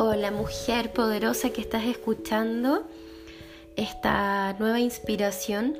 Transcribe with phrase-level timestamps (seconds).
[0.00, 2.84] Hola mujer poderosa que estás escuchando
[3.74, 5.76] esta nueva inspiración.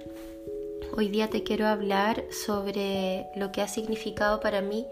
[0.97, 4.87] Hoy día te quiero hablar sobre lo que ha significado para mí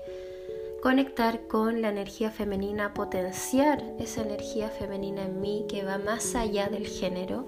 [0.81, 6.69] conectar con la energía femenina, potenciar esa energía femenina en mí que va más allá
[6.69, 7.47] del género.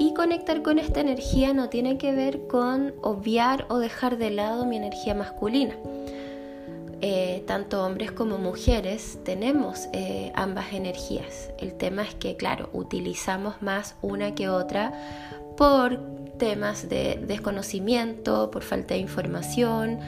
[0.00, 4.66] Y conectar con esta energía no tiene que ver con obviar o dejar de lado
[4.66, 5.76] mi energía masculina
[7.02, 11.50] eh, tanto hombres como mujeres tenemos eh, ambas energías.
[11.58, 14.92] El tema es que, claro, utilizamos más una que otra
[15.56, 16.00] por
[16.38, 20.00] temas de desconocimiento, por falta de información,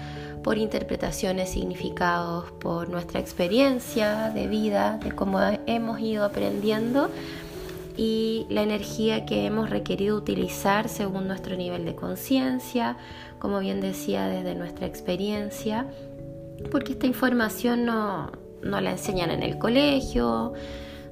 [0.43, 7.11] por interpretaciones, significados, por nuestra experiencia de vida, de cómo hemos ido aprendiendo
[7.99, 12.97] y la energía que hemos requerido utilizar según nuestro nivel de conciencia,
[13.41, 15.87] como bien decía, desde nuestra experiencia
[16.71, 18.31] porque esta información no,
[18.63, 20.53] la enseñan en el colegio,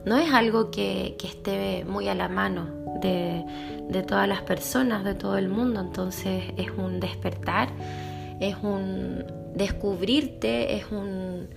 [0.04, 2.66] no es algo que, esté muy a la mano
[3.00, 3.44] de,
[4.06, 7.68] todas las personas, de todo el mundo, entonces es un despertar,
[8.40, 11.48] es un descubrirte, es un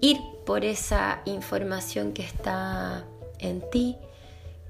[0.00, 3.04] ir por esa información que está
[3.38, 3.96] en ti,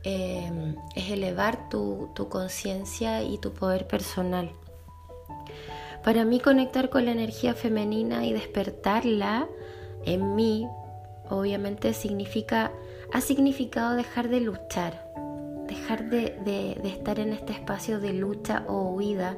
[0.04, 4.50] eh, es elevar tu conciencia y tu poder personal.
[6.06, 9.48] Para mí conectar con la energía femenina y despertarla
[10.04, 10.68] en mí,
[11.28, 12.70] obviamente significa,
[13.12, 15.04] ha significado dejar de luchar,
[15.66, 19.36] dejar de, estar en este espacio de lucha o huida,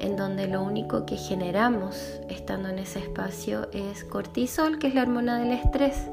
[0.00, 5.02] en donde lo único que generamos estando en ese espacio es cortisol, que es la
[5.02, 6.06] hormona del estrés.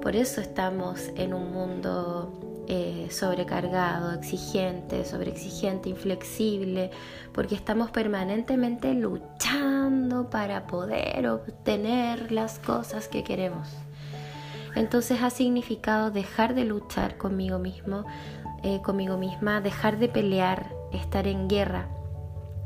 [0.00, 6.90] Por eso estamos en un mundo eh, sobrecargado, exigente, sobreexigente, inflexible,
[7.32, 13.68] porque estamos permanentemente luchando para poder obtener las cosas que queremos.
[14.74, 18.04] Entonces ha significado dejar de luchar conmigo mismo,
[18.64, 21.86] eh, conmigo misma, dejar de pelear, estar en guerra,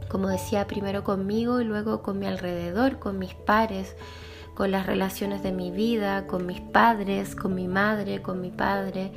[0.09, 3.97] como decía, primero conmigo y luego con mi alrededor, con mis pares,
[4.55, 9.13] con las relaciones de mi vida, con mis padres, con mi madre, con mi padre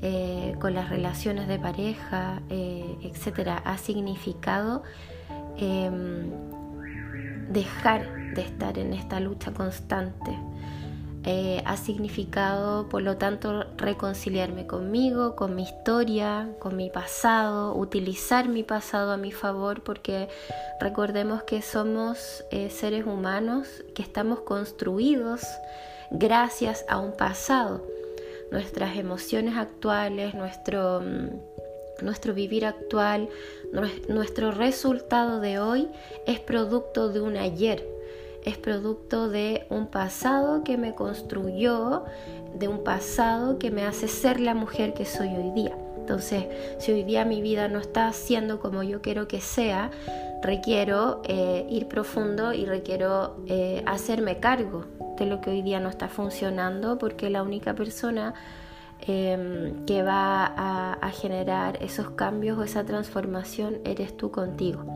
[0.00, 4.84] eh, con las relaciones de pareja, eh, etcétera, ha significado
[5.56, 6.30] em,
[7.50, 10.38] dejar de estar en esta lucha constante.
[11.24, 18.48] Eh, ha significado, por lo tanto, reconciliarme conmigo, con mi historia, con mi pasado, utilizar
[18.48, 20.28] mi pasado a mi favor, porque
[20.80, 25.42] recordemos que somos seres humanos que estamos construidos
[26.12, 27.82] gracias a un pasado
[28.50, 33.28] nuestras emociones actuales, nuestro, mm, nuestro vivir actual,
[34.08, 35.88] nuestro resultado de hoy
[36.26, 37.86] es producto de un ayer,
[38.44, 42.04] es producto de un pasado que me construyó,
[42.54, 45.76] de un pasado que me hace ser la mujer que soy hoy día.
[46.08, 46.46] Entonces,
[46.78, 49.90] si hoy día mi vida no está siendo como yo quiero que sea,
[50.42, 54.86] requiero eh, ir profundo y requiero eh, hacerme cargo
[55.18, 58.32] de lo que hoy día no está funcionando porque la única persona
[59.06, 64.86] em, que va a, generar esos cambios o esa transformación eres tú contigo.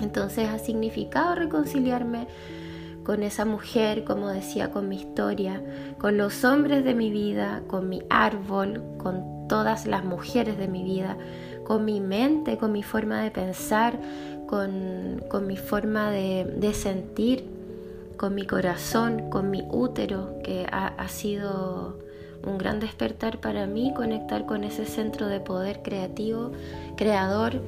[0.00, 2.28] Entonces ha significado reconciliarme
[3.04, 5.62] con esa mujer, como decía, con mi historia,
[5.98, 10.82] con los hombres de mi vida, con mi árbol, con todas las mujeres de mi
[10.82, 11.18] vida,
[11.64, 13.98] con mi mente, con mi forma de pensar,
[14.46, 17.60] con, mi forma de sentir
[18.20, 21.98] con mi corazón, con mi útero, que ha, sido
[22.44, 26.52] un gran despertar para mí, conectar con ese centro de poder creativo,
[26.98, 27.62] creador,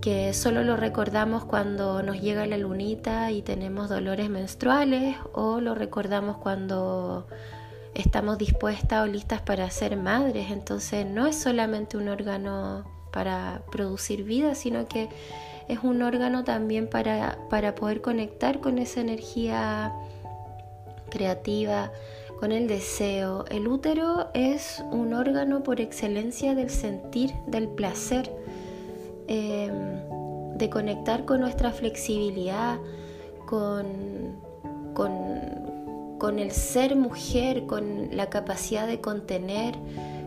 [0.00, 5.76] que solo lo recordamos cuando nos llega la lunita y tenemos dolores menstruales o lo
[5.76, 7.28] recordamos cuando
[7.94, 10.50] estamos dispuestas o listas para ser madres.
[10.50, 15.08] Entonces no es solamente un órgano para producir vida, sino que
[15.68, 19.92] es un órgano también para, para poder conectar con esa energía
[21.10, 21.92] creativa,
[22.38, 23.44] con el deseo.
[23.48, 28.30] El útero es un órgano por excelencia del sentir, del placer,
[29.28, 32.78] em, de conectar con nuestra flexibilidad,
[33.46, 34.36] con,
[34.94, 35.63] con,
[36.24, 39.74] con el ser mujer, con la capacidad de contener,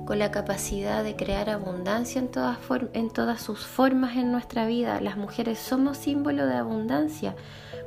[0.06, 2.60] con la capacidad de crear abundancia en todas,
[2.94, 5.02] en todas sus formas en nuestra vida.
[5.02, 7.36] Las mujeres somos símbolo de abundancia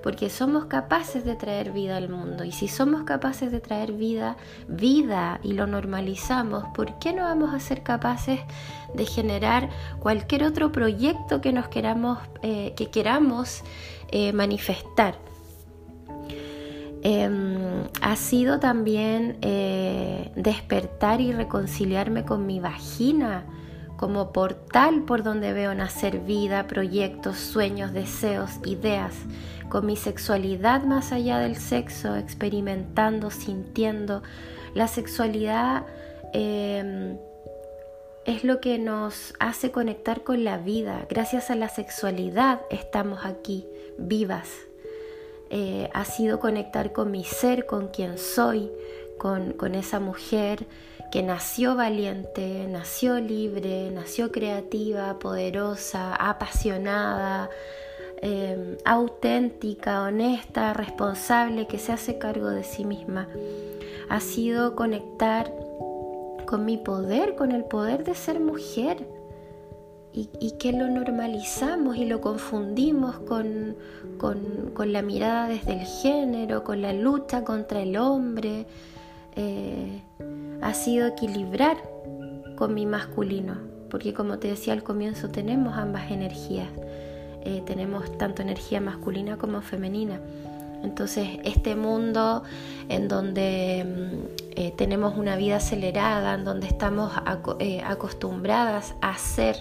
[0.03, 2.43] porque somos capaces de traer vida al mundo.
[2.43, 4.37] Y si somos capaces de traer vida,
[4.67, 8.41] vida y lo normalizamos, ¿por qué no vamos a ser capaces
[8.93, 9.71] de generar
[10.01, 13.63] cualquier otro proyecto que nos queramos, eh, que queramos
[14.09, 15.30] eh, manifestar?
[17.03, 23.47] Em, ha sido también eh, despertar y reconciliarme con mi vagina
[23.97, 29.15] como portal por donde veo nacer vida, proyectos, sueños, deseos, ideas,
[29.69, 34.23] con mi sexualidad más allá del sexo, experimentando, sintiendo.
[34.75, 35.85] La sexualidad
[36.33, 37.19] em,
[38.25, 41.07] es lo que nos hace conectar con la vida.
[41.11, 43.67] Gracias a la sexualidad estamos aquí,
[43.99, 44.70] vivas.
[45.51, 48.71] Eh, ha sido conectar con mi ser, con quien soy,
[49.19, 50.67] con, con esa mujer
[51.11, 57.51] que nació valiente, nació libre, nació creativa, poderosa, apasionada,
[58.23, 63.29] em, auténtica, honesta, responsable, que se hace cargo de sí misma.
[64.09, 65.53] Ha sido conectar
[66.47, 69.05] con mi poder, con el poder de ser mujer.
[70.13, 73.77] Y, que lo normalizamos y lo confundimos con,
[74.19, 78.67] con, la mirada desde el género, con la lucha contra el hombre.
[79.37, 80.03] Eh,
[80.61, 81.77] ha sido equilibrar
[82.57, 83.57] con mi masculino,
[83.89, 86.69] porque como te decía al comienzo, tenemos ambas energías,
[87.45, 90.21] eh, tenemos tanto energía masculina como femenina.
[90.83, 92.43] Entonces, este mundo
[92.89, 97.13] en donde mm, eh, tenemos una vida acelerada, en donde estamos
[97.85, 99.57] acostumbradas a hacer,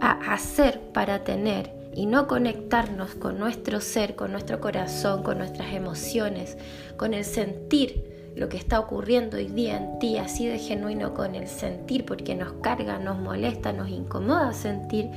[0.00, 5.72] a hacer para tener y no conectarnos con nuestro ser, con nuestro corazón, con nuestras
[5.72, 6.56] emociones,
[6.96, 11.34] con el sentir lo que está ocurriendo hoy día en ti, así de genuino con
[11.34, 15.10] el sentir, porque nos carga, nos molesta, nos incomoda sentir,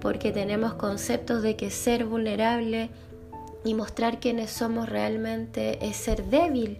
[0.00, 2.88] porque tenemos conceptos de que ser vulnerable
[3.64, 6.78] y mostrar quiénes somos realmente es ser débil.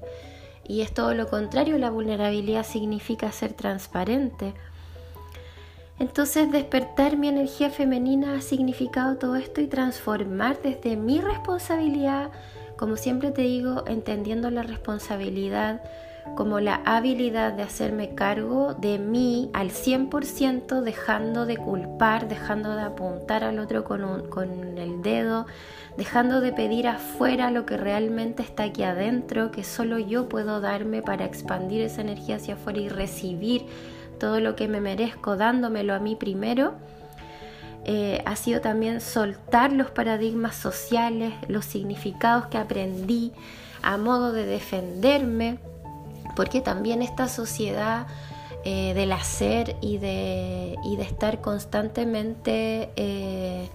[0.67, 4.55] Y es todo lo contrario, la vulnerabilidad significa ser transparente.
[5.99, 12.31] Entonces despertar mi energía femenina ha significado todo esto y transformar desde mi responsabilidad
[12.79, 15.83] como siempre te digo, entendiendo la responsabilidad
[16.37, 22.83] como la habilidad de hacerme cargo de mí al 100%, dejando de culpar, dejando de
[22.83, 25.47] apuntar al otro con, el dedo,
[25.97, 31.03] dejando de pedir afuera lo que realmente está aquí adentro, que solo yo puedo darme
[31.03, 33.67] para expandir esa energía hacia afuera y recibir
[34.19, 36.75] todo lo que me merezco, dándomelo a mí primero
[37.91, 43.32] eh, ha sido también soltar los paradigmas sociales, los significados que aprendí
[43.81, 45.59] a modo de defenderme,
[46.37, 48.06] porque también esta sociedad
[48.67, 53.71] eh, del hacer y de, de estar constantemente eh,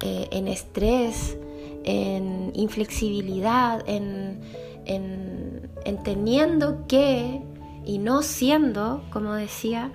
[0.00, 1.36] en estrés,
[1.84, 4.40] en inflexibilidad, en,
[4.84, 7.40] en teniendo que
[7.84, 9.90] y no siendo, como decía,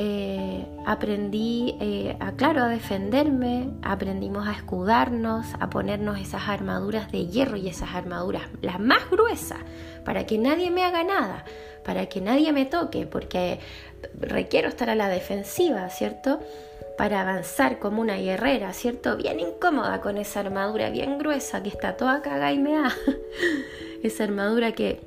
[0.00, 7.26] eh, aprendí eh, a, claro, a defenderme, aprendimos a escudarnos, a ponernos esas armaduras de
[7.26, 9.58] hierro y esas armaduras las más gruesas,
[10.04, 11.44] para que nadie me haga nada,
[11.84, 13.58] para que nadie me toque, porque
[14.20, 16.38] requiero estar a la defensiva, ¿cierto?
[16.96, 19.16] Para avanzar como una guerrera, ¿cierto?
[19.16, 22.94] Bien incómoda con esa armadura bien gruesa que está toda cagada y me da.
[24.04, 25.00] esa armadura que,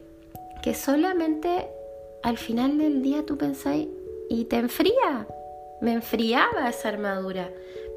[0.62, 1.70] que solamente
[2.24, 3.88] al final del día tú pensáis,
[4.30, 5.28] y te enfría.
[5.82, 7.50] Me enfriaba esa armadura.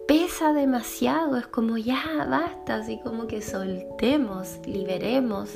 [0.09, 5.51] Pesa demasiado, es como ya basta, así como que soltemos, liberemos,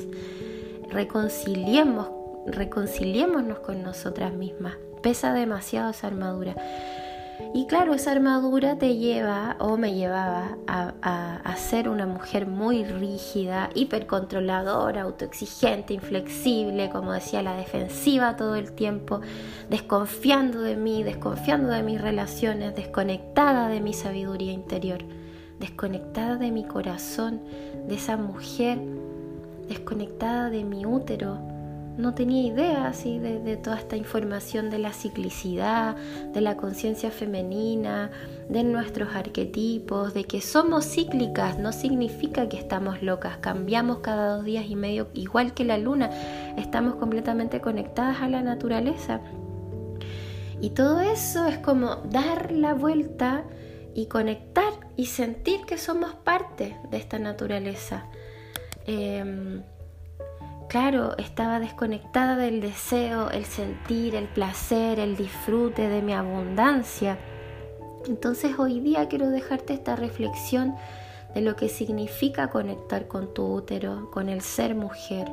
[0.89, 2.07] reconciliemos,
[2.47, 4.77] reconciliémonos con nosotras mismas.
[5.03, 6.55] Pesa demasiado esa armadura.
[7.53, 13.69] Y claro, esa armadura te lleva o me llevaba a, ser una mujer muy rígida,
[13.75, 19.21] hipercontroladora, autoexigente, inflexible, como decía, la defensiva todo el tiempo,
[19.69, 24.99] desconfiando de mí, desconfiando de mis relaciones, desconectada de mi sabiduría interior,
[25.59, 27.41] desconectada de mi corazón,
[27.87, 28.79] de esa mujer,
[29.67, 31.39] desconectada de mi útero,
[31.99, 35.97] no tenía idea así de, toda esta información de la ciclicidad,
[36.33, 38.09] de la conciencia femenina,
[38.47, 44.45] de nuestros arquetipos, de que somos cíclicas, no significa que estamos locas, cambiamos cada dos
[44.45, 46.09] días y medio, igual que la luna,
[46.57, 49.19] estamos completamente conectadas a la naturaleza.
[50.61, 53.43] Y todo eso es como dar la vuelta
[53.93, 58.05] y conectar y sentir que somos parte de esta naturaleza.
[58.85, 59.63] Em,
[60.69, 67.17] Claro, estaba desconectada del deseo, el sentir, el placer, el disfrute de mi abundancia.
[68.07, 70.75] Entonces hoy día quiero dejarte esta reflexión
[71.33, 75.27] de lo que significa conectar con tu útero, con el ser mujer,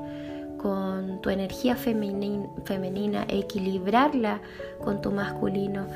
[0.56, 4.40] con tu energía femenina, equilibrarla
[4.82, 5.86] con tu masculino.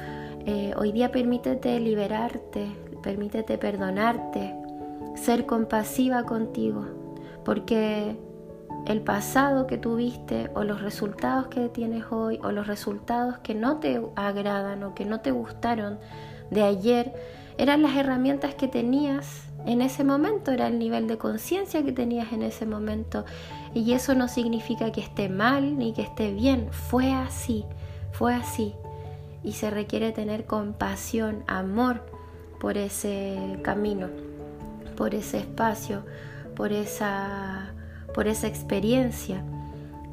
[0.45, 2.67] Eh, hoy día permítete liberarte,
[3.03, 4.55] permítete perdonarte,
[5.15, 6.85] ser compasiva contigo,
[7.43, 8.19] porque
[8.87, 13.79] el pasado que tuviste o los resultados que tienes hoy o los resultados que no
[13.79, 15.99] te agradan o que no te gustaron
[16.51, 17.13] de ayer
[17.59, 22.33] eran las herramientas que tenías en ese momento, era el nivel de conciencia que tenías
[22.33, 23.25] en ese momento.
[23.75, 27.65] Y eso no significa que esté mal ni que esté bien, fue así,
[28.13, 28.75] fue así.
[29.45, 32.07] Y se requiere tener compasión, amor
[32.59, 34.09] por ese camino,
[34.97, 36.05] por ese espacio,
[36.57, 37.70] por esa,
[38.15, 39.45] por esa experiencia.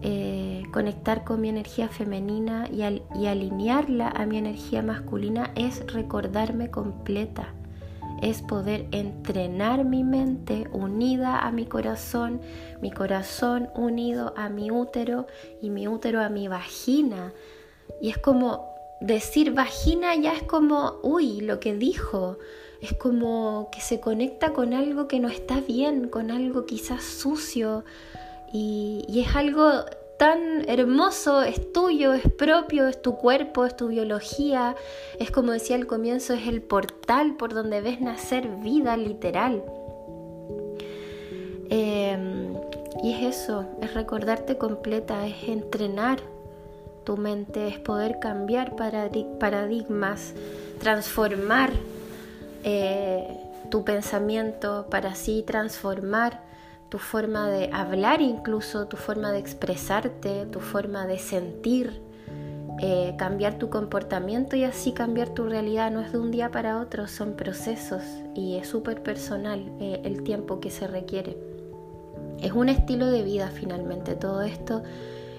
[0.02, 2.84] Eh, conectar con mi energía femenina y,
[3.20, 7.54] y alinearla a mi energía masculina es recordarme completa
[8.22, 12.42] es poder entrenar mi mente unida a mi corazón,
[12.82, 15.28] mi corazón unido a mi útero
[15.62, 17.34] y mi útero a mi vagina.
[18.02, 22.38] Y es como decir vagina ya es como, uy, lo que dijo.
[22.82, 27.84] Es como que se conecta con algo que no está bien, con algo quizás sucio.
[28.52, 29.84] Y, y es algo
[30.18, 34.76] tan hermoso, es tuyo, es propio, es tu cuerpo, es tu biología,
[35.20, 39.64] es como decía al comienzo, es el portal por donde ves nacer vida literal.
[41.70, 42.54] Em,
[43.04, 46.20] y es eso, es recordarte completa, es entrenar
[47.04, 50.34] tu mente, es poder cambiar paradigmas,
[50.80, 51.72] transformar
[52.70, 53.26] eh,
[53.72, 56.42] tu pensamiento para así transformar
[56.90, 62.02] tu forma de hablar incluso, tu forma de expresarte, tu forma de sentir,
[62.82, 65.92] eh, cambiar tu comportamiento y así cambiar tu realidad.
[65.92, 68.04] No es de un día para otro, son procesos
[68.36, 71.38] y es súper personal eh, el tiempo que se requiere.
[72.42, 74.84] Es un estilo de vida finalmente, todo esto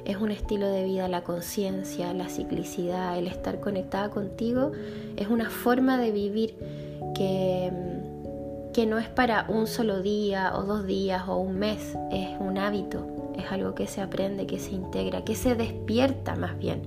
[0.06, 4.72] es un estilo de vida, la conciencia, la ciclicidad, el estar conectada contigo,
[5.18, 6.87] es una forma de vivir
[7.18, 12.58] que no es para un solo día o dos días o un mes, es un
[12.58, 16.82] hábito, es algo que se aprende, que se integra, que se despierta más bien.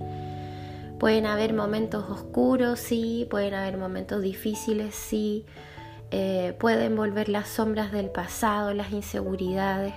[1.00, 5.46] Pueden haber momentos oscuros, sí, pueden haber momentos difíciles, sí,
[6.12, 9.94] eh, pueden volver las sombras del pasado, las inseguridades.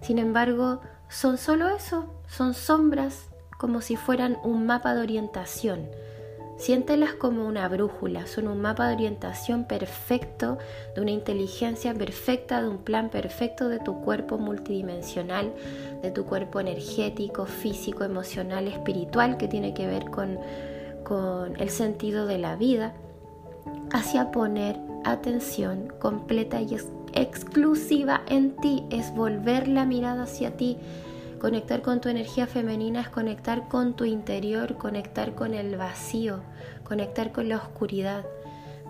[0.00, 5.88] Sin embargo, son solo eso, son sombras como si fueran un mapa de orientación
[6.56, 10.58] Siéntelas como una brújula, son un mapa de orientación perfecto,
[10.94, 15.52] de una inteligencia perfecta, de un plan perfecto de tu cuerpo multidimensional,
[16.00, 20.38] de tu cuerpo energético, físico, emocional, espiritual, que tiene que ver con,
[21.02, 22.94] con el sentido de la vida,
[23.92, 26.76] hacia poner atención completa y
[27.14, 30.78] exclusiva en ti, es volver la mirada hacia ti
[31.44, 36.40] Conectar con tu energía femenina es conectar con tu interior, conectar con el vacío,
[36.84, 38.24] conectar con la oscuridad.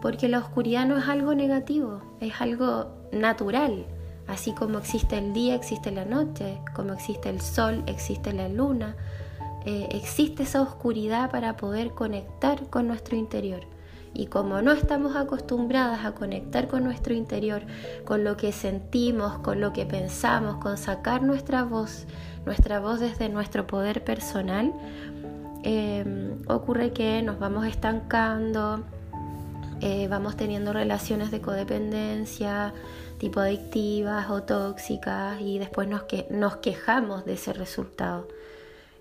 [0.00, 3.87] Porque la oscuridad no es algo negativo, es algo natural.
[4.28, 8.94] Así como existe el día, existe la noche, como existe el sol, existe la luna.
[9.66, 13.66] Eh, existe esa oscuridad para poder conectar con nuestro interior.
[14.14, 17.62] Y como no estamos acostumbradas a conectar con nuestro interior,
[18.04, 22.06] con lo que sentimos, con lo que pensamos, con sacar nuestra voz,
[22.47, 24.73] nuestra voz desde nuestro poder personal,
[25.64, 28.85] em, ocurre que nos vamos estancando,
[29.80, 32.73] eh, vamos teniendo relaciones de codependencia,
[33.18, 38.28] tipo adictivas o tóxicas, y después nos, que, nos quejamos de ese resultado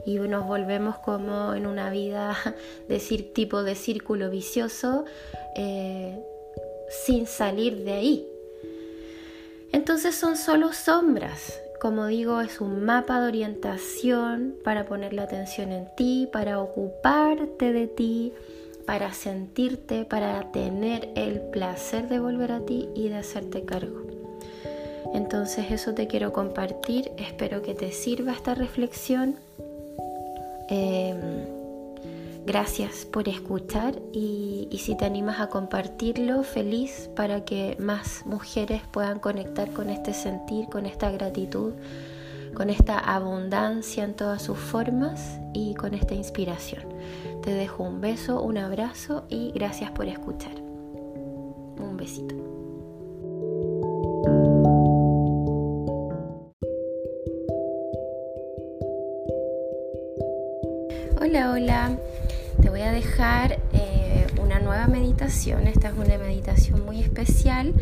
[0.05, 2.35] y nos volvemos como en una vida
[2.87, 5.05] de tipo de círculo vicioso
[5.55, 6.19] eh,
[7.05, 8.27] sin salir de ahí.
[9.71, 11.59] Entonces son solo sombras.
[11.81, 17.73] Como digo, es un mapa de orientación para poner la atención en ti, para ocuparte
[17.73, 18.33] de ti,
[18.85, 24.03] para sentirte, para tener el placer de volver a ti y de hacerte cargo.
[25.13, 29.35] Entonces eso te quiero compartir, espero que te sirva esta reflexión
[30.69, 31.19] Em,
[32.45, 39.19] gracias por escuchar y, si te animas a compartirlo, feliz para que más mujeres puedan
[39.19, 41.73] conectar con este sentir, con esta gratitud,
[42.53, 46.83] con esta abundancia en todas sus formas y con esta inspiración.
[47.41, 50.55] Te dejo un beso, un abrazo y gracias por escuchar.
[50.61, 52.42] Un besito.
[63.03, 65.67] Dejar eh, una nueva meditación.
[65.67, 67.73] Esta es una meditación muy especial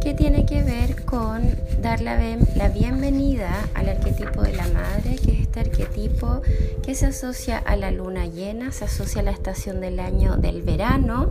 [0.00, 1.42] que tiene que ver con
[1.80, 2.18] dar la,
[2.56, 6.42] la bienvenida al arquetipo de la madre, que es este arquetipo
[6.82, 10.62] que se asocia a la luna llena, se asocia a la estación del año del
[10.62, 11.30] verano,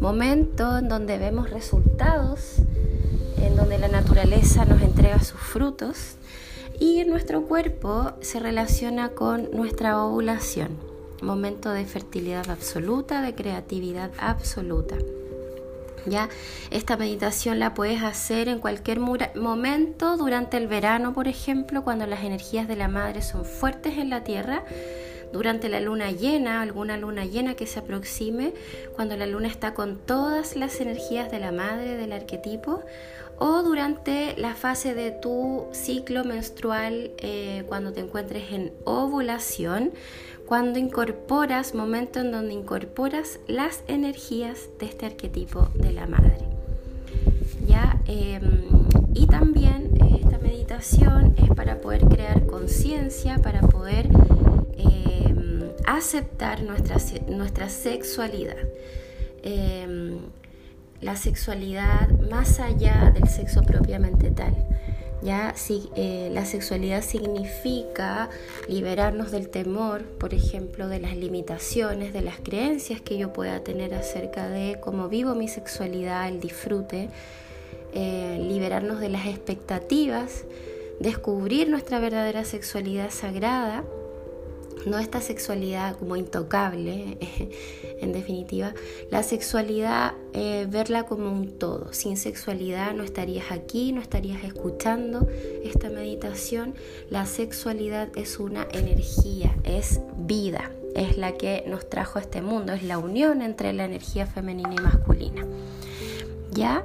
[0.00, 2.56] momento en donde vemos resultados,
[3.42, 6.16] en donde la naturaleza nos entrega sus frutos
[6.80, 10.87] Y nuestro cuerpo se relaciona con nuestra ovulación,
[11.22, 14.96] momento de fertilidad absoluta, de creatividad absoluta.
[16.06, 16.28] ¿Ya?
[16.70, 22.24] Esta meditación la puedes hacer en cualquier momento durante el verano, por ejemplo, cuando las
[22.24, 24.64] energías de la madre son fuertes en la tierra
[25.32, 28.54] durante la luna llena, alguna luna llena que se aproxime,
[28.94, 32.82] cuando la luna está con todas las energías de la madre, del arquetipo,
[33.38, 39.92] o durante la fase de tu ciclo menstrual, eh, cuando te encuentres en ovulación,
[40.48, 46.38] cuando incorporas, momento en donde incorporas las energías de este arquetipo de la madre.
[47.66, 48.00] ¿Ya?
[48.06, 48.62] Em,
[49.12, 54.08] y también eh, esta meditación es para poder crear conciencia, para poder
[55.88, 56.96] aceptar nuestra,
[57.28, 58.56] nuestra sexualidad.
[59.42, 60.18] Em,
[61.00, 64.54] la sexualidad más allá del sexo propiamente tal.
[65.20, 68.30] Ya si, eh, la sexualidad significa
[68.68, 73.94] liberarnos del temor, por ejemplo, de las limitaciones, de las creencias que yo pueda tener
[73.94, 77.08] acerca de cómo vivo mi sexualidad, el disfrute,
[77.94, 80.44] eh, liberarnos de las expectativas,
[81.00, 83.84] descubrir nuestra verdadera sexualidad sagrada
[84.86, 87.18] no esta sexualidad como intocable,
[88.00, 88.74] en definitiva,
[89.10, 91.92] la sexualidad, eh, verla como un todo.
[91.92, 95.28] Sin sexualidad no estarías aquí, no estarías escuchando
[95.64, 96.74] esta meditación.
[97.10, 102.72] La sexualidad es una energía, es vida, es la que nos trajo a este mundo,
[102.72, 105.46] es la unión entre la energía femenina y masculina.
[106.52, 106.84] ¿Ya?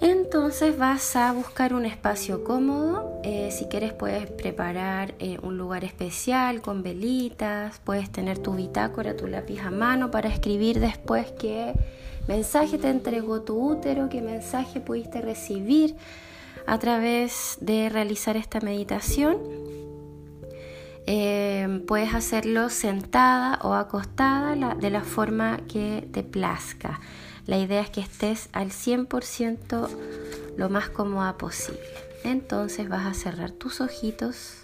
[0.00, 3.20] Entonces vas a buscar un espacio cómodo.
[3.24, 7.80] Eh, si quieres puedes preparar eh, un lugar especial con velitas.
[7.84, 11.72] Puedes tener tu bitácora, tu lápiz a mano para escribir después qué
[12.28, 15.96] mensaje te entregó tu útero, qué mensaje pudiste recibir
[16.66, 19.38] a través de realizar esta meditación.
[21.06, 27.00] Eh, puedes hacerlo sentada o acostada de la forma que te plazca.
[27.46, 29.88] La idea es que estés al 100%
[30.56, 31.80] lo más cómoda posible.
[32.24, 34.54] Entonces vas a cerrar tus ojitos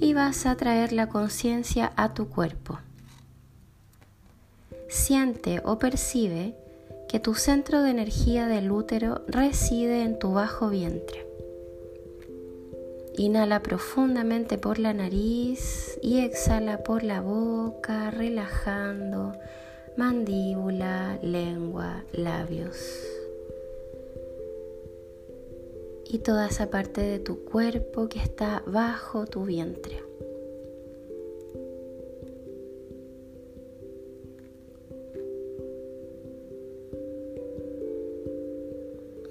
[0.00, 2.78] y vas a traer la conciencia a tu cuerpo.
[4.88, 6.54] Siente o percibe
[7.08, 11.26] que tu centro de energía del útero reside en tu bajo vientre.
[13.16, 19.32] Inhala profundamente por la nariz y exhala por la boca, relajando
[19.98, 22.76] mandíbula, lengua, labios.
[26.06, 30.00] Y toda esa parte de tu cuerpo que está bajo tu vientre.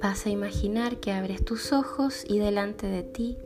[0.01, 3.37] Vas a imaginar que abres tus ojos y delante de ti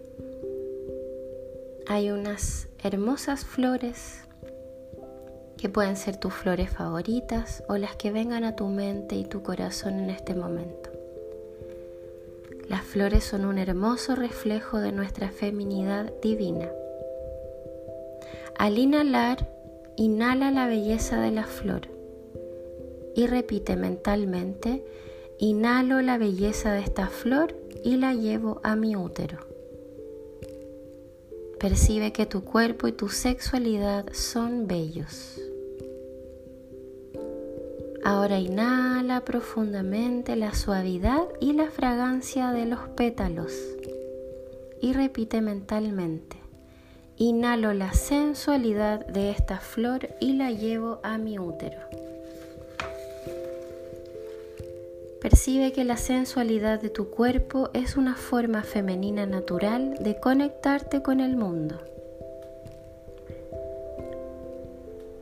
[1.85, 4.21] hay unas hermosas flores
[5.61, 9.43] que pueden ser tus flores favoritas o las que vengan a tu mente y tu
[9.43, 10.89] corazón en este momento.
[12.67, 16.67] Las flores son un hermoso reflejo de nuestra feminidad divina.
[18.57, 19.47] Al inhalar,
[19.97, 21.81] inhala la belleza de la flor
[23.13, 24.83] y repite mentalmente,
[25.37, 29.37] inhalo la belleza de esta flor y la llevo a mi útero.
[31.59, 35.39] Percibe que tu cuerpo y tu sexualidad son bellos.
[38.03, 43.53] Ahora inhala profundamente la suavidad y la fragancia de los pétalos
[44.81, 46.37] y repite mentalmente.
[47.17, 51.79] Inhalo la sensualidad de esta flor y la llevo a mi útero.
[55.21, 61.19] Percibe que la sensualidad de tu cuerpo es una forma femenina natural de conectarte con
[61.19, 61.90] el mundo.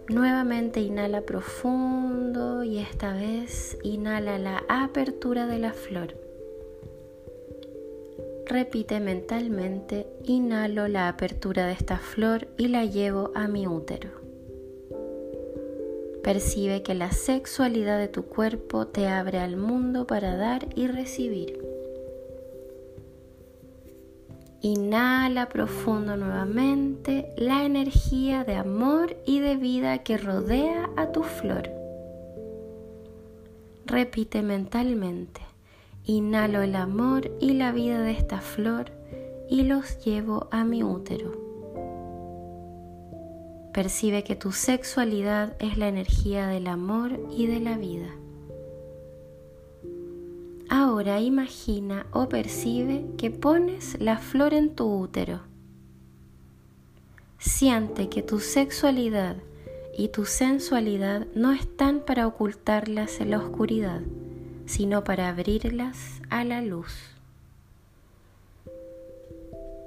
[0.10, 6.16] Nuevamente inhala profundo y esta vez inhala la apertura de la flor.
[8.48, 14.10] Repite mentalmente, inhalo la apertura de esta flor y la llevo a mi útero.
[16.24, 21.69] Percibe que la sexualidad de tu cuerpo te abre al mundo para dar y recibir.
[24.62, 31.70] Inhala profundo nuevamente la energía de amor y de vida que rodea a tu flor.
[33.86, 35.42] Repite mentalmente.
[36.04, 38.92] Inhalo el amor y la vida de esta flor
[39.50, 41.32] y los llevo a mi útero.
[43.74, 48.10] Percibe que tu sexualidad es la energía del amor y de la vida.
[50.70, 55.42] Ahora imagina o percibe que pones la flor en tu útero.
[57.40, 59.38] Siente que tu sexualidad
[59.98, 64.02] y tu sensualidad no están para ocultarlas en la oscuridad,
[64.68, 66.94] sino para abrirlas a la luz.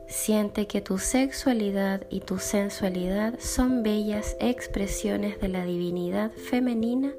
[0.08, 7.12] Siente que tu sexualidad y tu sensualidad son bellas expresiones de la divinidad femenina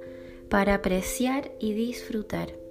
[0.49, 2.62] para apreciar y disfrutar.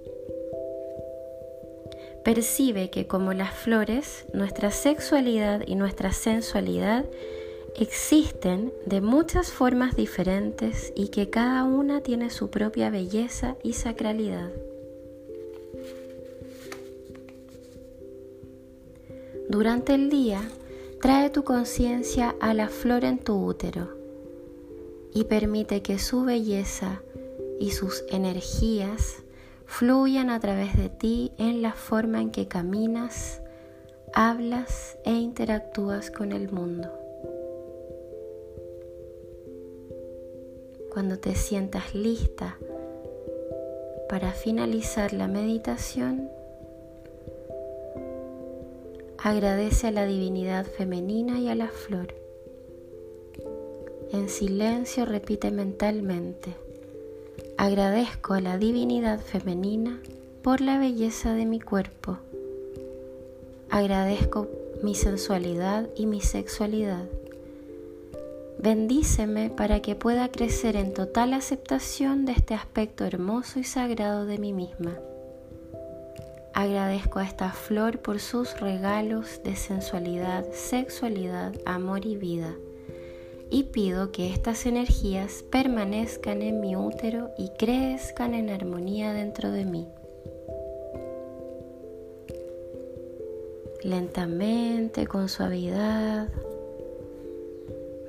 [2.23, 7.05] Percibe que como las flores, nuestra sexualidad y nuestra sensualidad
[7.75, 14.51] existen de muchas formas diferentes y que cada una tiene su propia belleza y sacralidad.
[19.49, 20.41] Durante el día,
[21.01, 23.89] trae tu conciencia a la flor en tu útero
[25.13, 27.01] y permite que su belleza
[27.59, 29.22] y sus energías
[29.65, 33.41] fluyan a través de ti en la forma en que caminas,
[34.13, 36.89] hablas e interactúas con el mundo.
[40.91, 42.57] Cuando te sientas lista
[44.07, 46.29] para finalizar la meditación,
[49.17, 52.13] agradece a la divinidad femenina y a la flor.
[54.11, 56.62] En silencio repite mentalmente.
[57.57, 59.99] Agradezco a la divinidad femenina
[60.41, 62.17] por la belleza de mi cuerpo.
[63.69, 64.47] Agradezco
[64.81, 67.05] mi sensualidad y mi sexualidad.
[68.57, 74.39] Bendíceme para que pueda crecer en total aceptación de este aspecto hermoso y sagrado de
[74.39, 74.97] mí misma.
[76.53, 82.55] Agradezco a esta flor por sus regalos de sensualidad, sexualidad, amor y vida
[83.53, 89.63] y pido que estas energías permanezcan en mi útero y crezcan en armonía dentro de
[89.63, 89.87] mí.
[93.83, 96.29] Lentamente, con suavidad,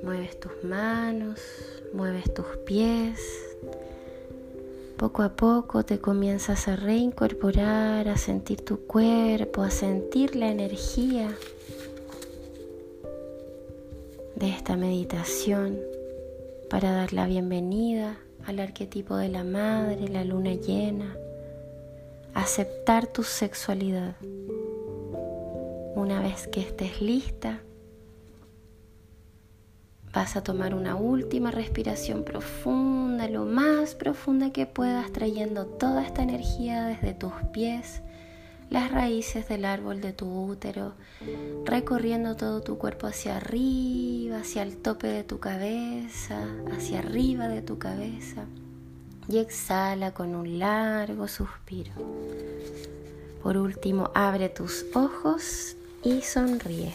[0.01, 1.39] mueves tus manos,
[1.93, 3.19] mueves tus pies.
[4.97, 11.29] Poco a poco te comienzas a reincorporar, a sentir tu cuerpo, a sentir la energía
[14.49, 15.79] esta meditación
[16.69, 21.17] para dar la bienvenida al arquetipo de la madre, la luna llena,
[22.33, 24.15] aceptar tu sexualidad.
[25.95, 27.61] Una vez que estés lista,
[30.13, 36.21] vas a tomar una última respiración profunda, lo más profunda que puedas, trayendo toda esta
[36.21, 38.03] energía desde tus pies
[38.69, 40.93] las raíces del árbol de tu útero,
[41.65, 47.61] recorriendo todo tu cuerpo hacia arriba, hacia el tope de tu cabeza, hacia arriba de
[47.61, 48.45] tu cabeza.
[49.27, 51.93] Y exhala con un largo suspiro.
[53.41, 56.93] Por último, abre tus ojos y sonríe.